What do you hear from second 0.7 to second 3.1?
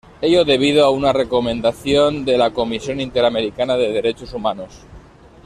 a una recomendación de la Comisión